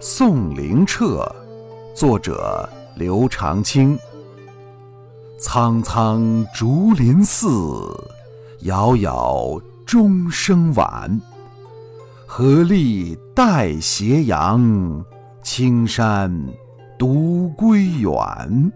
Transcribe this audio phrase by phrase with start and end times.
[0.00, 1.24] 宋灵彻，
[1.94, 3.98] 作者刘长卿。
[5.38, 7.48] 苍苍竹林寺，
[8.62, 11.20] 杳杳钟声晚。
[12.26, 15.04] 荷笠带斜阳，
[15.42, 16.30] 青山
[16.98, 18.72] 独归远。